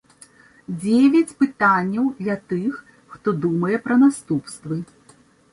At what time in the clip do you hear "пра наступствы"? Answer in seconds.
3.85-4.75